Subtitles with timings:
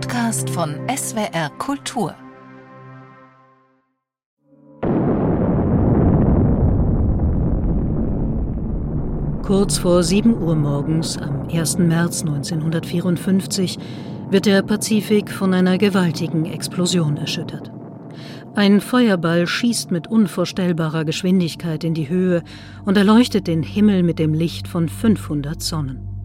[0.00, 2.14] Podcast von SWR Kultur.
[9.42, 11.78] Kurz vor 7 Uhr morgens am 1.
[11.78, 13.76] März 1954
[14.30, 17.72] wird der Pazifik von einer gewaltigen Explosion erschüttert.
[18.54, 22.44] Ein Feuerball schießt mit unvorstellbarer Geschwindigkeit in die Höhe
[22.84, 26.17] und erleuchtet den Himmel mit dem Licht von 500 Sonnen.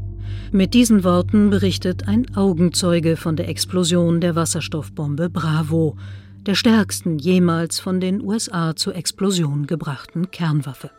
[0.56, 5.98] Mit diesen Worten berichtet ein Augenzeuge von der Explosion der Wasserstoffbombe Bravo,
[6.46, 10.92] der stärksten jemals von den USA zur Explosion gebrachten Kernwaffe.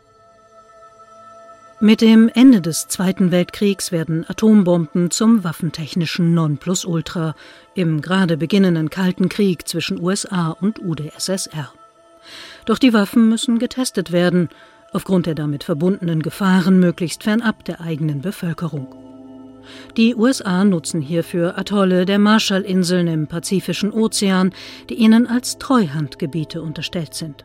[1.80, 7.36] Mit dem Ende des Zweiten Weltkriegs werden Atombomben zum waffentechnischen Nonplusultra
[7.76, 11.72] im gerade beginnenden Kalten Krieg zwischen USA und UdSSR.
[12.64, 14.48] Doch die Waffen müssen getestet werden,
[14.92, 19.13] aufgrund der damit verbundenen Gefahren möglichst fernab der eigenen Bevölkerung.
[19.96, 24.52] Die USA nutzen hierfür Atolle der Marshallinseln im Pazifischen Ozean,
[24.90, 27.44] die ihnen als Treuhandgebiete unterstellt sind.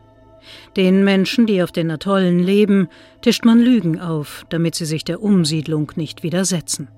[0.76, 2.88] Den Menschen, die auf den Atollen leben,
[3.22, 6.88] tischt man Lügen auf, damit sie sich der Umsiedlung nicht widersetzen.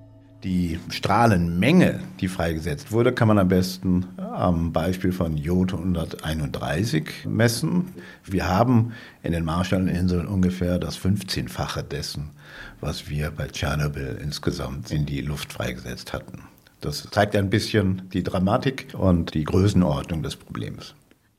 [0.43, 7.93] Die Strahlenmenge, die freigesetzt wurde, kann man am besten am Beispiel von Jod 131 messen.
[8.25, 8.91] Wir haben
[9.21, 12.31] in den Marshallinseln ungefähr das 15-fache dessen,
[12.81, 16.43] was wir bei Tschernobyl insgesamt in die Luft freigesetzt hatten.
[16.81, 20.93] Das zeigt ein bisschen die Dramatik und die Größenordnung des Problems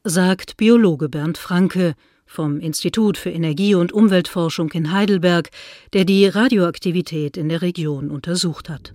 [0.06, 1.94] sagt Biologe Bernd Franke
[2.34, 5.50] vom Institut für Energie- und Umweltforschung in Heidelberg,
[5.92, 8.92] der die Radioaktivität in der Region untersucht hat.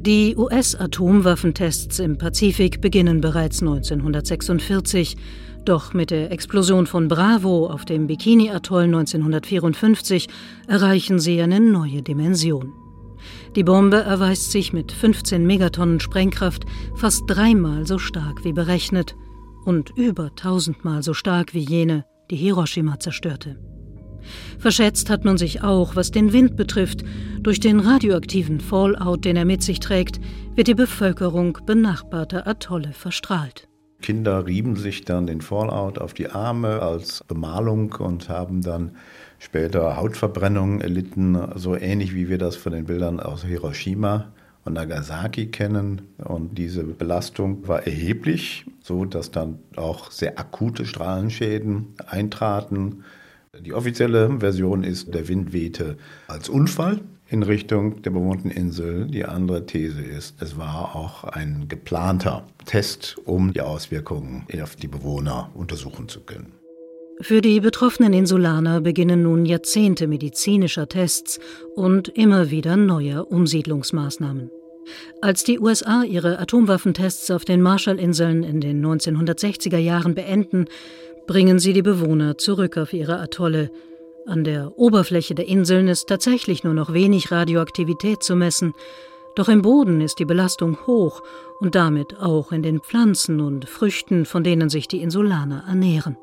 [0.00, 5.16] Die US-Atomwaffentests im Pazifik beginnen bereits 1946,
[5.64, 10.28] doch mit der Explosion von Bravo auf dem Bikini-Atoll 1954
[10.68, 12.74] erreichen sie eine neue Dimension.
[13.56, 16.66] Die Bombe erweist sich mit 15 Megatonnen Sprengkraft
[16.96, 19.16] fast dreimal so stark wie berechnet
[19.64, 23.58] und über tausendmal so stark wie jene, die Hiroshima zerstörte.
[24.58, 27.04] Verschätzt hat man sich auch, was den Wind betrifft.
[27.40, 30.20] Durch den radioaktiven Fallout, den er mit sich trägt,
[30.54, 33.68] wird die Bevölkerung benachbarter Atolle verstrahlt.
[34.00, 38.96] Kinder rieben sich dann den Fallout auf die Arme als Bemalung und haben dann
[39.38, 44.33] später Hautverbrennungen erlitten, so ähnlich wie wir das von den Bildern aus Hiroshima
[44.64, 46.02] und Nagasaki kennen.
[46.18, 53.04] Und diese Belastung war erheblich, so dass dann auch sehr akute Strahlenschäden eintraten.
[53.60, 59.06] Die offizielle Version ist, der Wind wehte als Unfall in Richtung der bewohnten Insel.
[59.06, 64.88] Die andere These ist, es war auch ein geplanter Test, um die Auswirkungen auf die
[64.88, 66.63] Bewohner untersuchen zu können.
[67.20, 71.38] Für die betroffenen Insulaner beginnen nun Jahrzehnte medizinischer Tests
[71.76, 74.50] und immer wieder neuer Umsiedlungsmaßnahmen.
[75.20, 80.66] Als die USA ihre Atomwaffentests auf den Marshallinseln in den 1960er Jahren beenden,
[81.26, 83.70] bringen sie die Bewohner zurück auf ihre Atolle.
[84.26, 88.74] An der Oberfläche der Inseln ist tatsächlich nur noch wenig Radioaktivität zu messen,
[89.36, 91.22] doch im Boden ist die Belastung hoch
[91.60, 96.16] und damit auch in den Pflanzen und Früchten, von denen sich die Insulaner ernähren.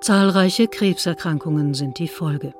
[0.00, 2.54] Zahlreiche Krebserkrankungen sind die Folge.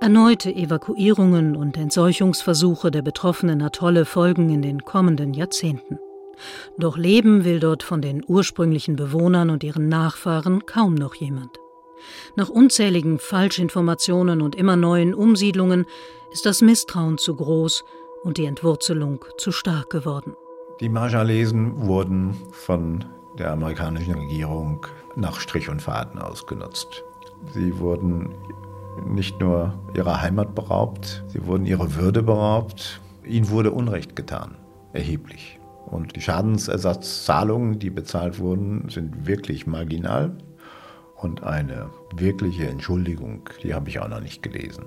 [0.00, 6.00] Erneute Evakuierungen und Entseuchungsversuche der betroffenen Atolle folgen in den kommenden Jahrzehnten.
[6.78, 11.56] Doch leben will dort von den ursprünglichen Bewohnern und ihren Nachfahren kaum noch jemand.
[12.34, 15.86] Nach unzähligen Falschinformationen und immer neuen Umsiedlungen
[16.32, 17.84] ist das Misstrauen zu groß
[18.24, 20.34] und die Entwurzelung zu stark geworden.
[20.80, 23.04] Die Marshallesen wurden von
[23.38, 27.02] der amerikanischen Regierung nach Strich und Faden ausgenutzt.
[27.54, 28.30] Sie wurden
[29.06, 33.00] nicht nur ihrer Heimat beraubt, sie wurden ihrer Würde beraubt.
[33.24, 34.56] Ihnen wurde Unrecht getan,
[34.92, 35.58] erheblich.
[35.86, 40.36] Und die Schadensersatzzahlungen, die bezahlt wurden, sind wirklich marginal.
[41.16, 44.86] Und eine wirkliche Entschuldigung, die habe ich auch noch nicht gelesen.